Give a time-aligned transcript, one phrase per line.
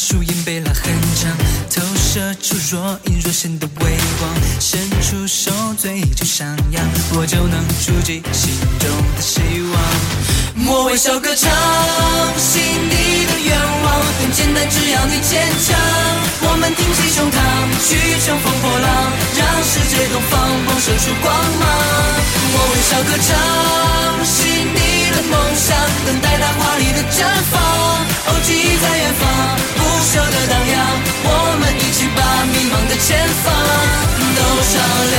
[0.00, 0.82] 树荫被拉很
[1.14, 1.30] 长，
[1.68, 8.48] 投射出若隐若现的微光，伸出手嘴就上扬，我就能触及心
[8.80, 9.76] 中的希望。
[10.72, 11.52] 我微笑歌唱，
[12.40, 12.96] 心底
[13.28, 15.36] 的愿望很简单，只要你坚
[15.68, 15.76] 强。
[16.48, 17.36] 我们挺起胸膛，
[17.84, 18.88] 去乘风破浪，
[19.36, 21.28] 让世界东方光射出光
[21.60, 21.68] 芒。
[22.56, 23.36] 我微笑歌唱，
[24.24, 25.76] 心底的梦想
[26.08, 27.20] 等待它华丽的绽
[27.52, 27.60] 放。
[28.32, 29.28] 哦，记忆在远方，
[30.00, 30.74] 朽的荡漾。
[31.22, 31.28] 我
[31.60, 32.18] 们一起把
[32.50, 33.08] 迷茫的前
[33.44, 33.46] 方
[34.36, 34.38] 都
[34.72, 34.74] 照
[35.12, 35.18] 亮。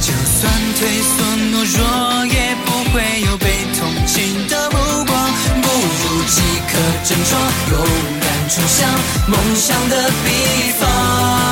[0.00, 0.38] 就算
[0.78, 1.12] 退缩
[1.52, 1.78] 懦弱，
[2.26, 3.44] 也不会有被
[3.78, 5.12] 同情的目光。
[5.60, 6.72] 不如即刻
[7.04, 7.30] 振创，
[7.70, 7.74] 勇
[8.20, 8.78] 敢冲向
[9.26, 11.49] 梦想的彼方。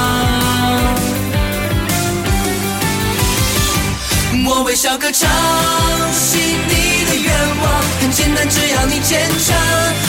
[4.59, 5.31] 我微笑歌唱，
[6.11, 7.31] 心底的愿
[7.63, 9.55] 望很简单，只要你坚强。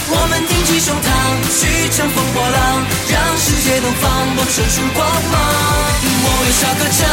[0.10, 1.06] 我们挺起胸膛，
[1.54, 2.82] 去乘风破浪，
[3.14, 5.38] 让世界都放我射出光芒。
[6.26, 7.06] 我微笑歌唱，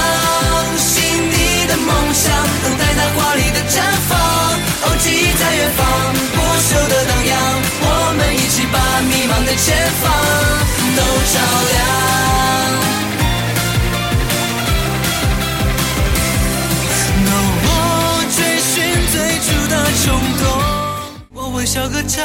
[0.81, 1.37] 心底
[1.69, 2.33] 的梦想
[21.67, 22.25] 我微笑歌唱，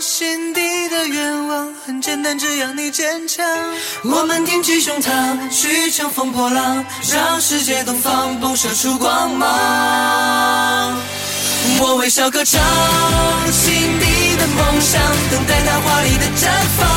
[0.00, 3.46] 心底的愿望很简单，只要你坚强。
[4.02, 9.48] 我们挺起胸膛，去乘风破浪，让世界东方迸射出光芒。
[11.78, 12.60] 我微笑歌唱，
[13.52, 16.88] 心底的梦想等待它华丽的绽放。